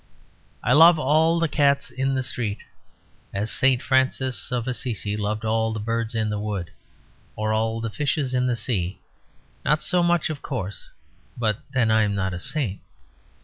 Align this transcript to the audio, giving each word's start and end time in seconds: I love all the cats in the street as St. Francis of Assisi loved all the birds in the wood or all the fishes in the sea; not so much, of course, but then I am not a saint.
I 0.63 0.73
love 0.73 0.97
all 0.97 1.39
the 1.39 1.47
cats 1.47 1.91
in 1.91 2.15
the 2.15 2.23
street 2.23 2.63
as 3.35 3.51
St. 3.51 3.83
Francis 3.83 4.51
of 4.51 4.67
Assisi 4.67 5.15
loved 5.15 5.45
all 5.45 5.71
the 5.73 5.79
birds 5.79 6.15
in 6.15 6.31
the 6.31 6.39
wood 6.39 6.71
or 7.35 7.53
all 7.53 7.79
the 7.79 7.91
fishes 7.91 8.33
in 8.33 8.47
the 8.47 8.55
sea; 8.55 8.99
not 9.63 9.83
so 9.83 10.01
much, 10.01 10.31
of 10.31 10.41
course, 10.41 10.89
but 11.37 11.59
then 11.75 11.91
I 11.91 12.01
am 12.01 12.15
not 12.15 12.33
a 12.33 12.39
saint. 12.39 12.81